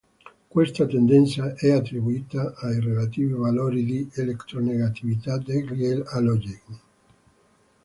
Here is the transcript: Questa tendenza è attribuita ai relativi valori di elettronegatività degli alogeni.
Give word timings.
Questa 0.47 0.87
tendenza 0.87 1.53
è 1.53 1.69
attribuita 1.71 2.55
ai 2.55 2.79
relativi 2.79 3.33
valori 3.33 3.85
di 3.85 4.09
elettronegatività 4.15 5.37
degli 5.37 6.01
alogeni. 6.07 6.81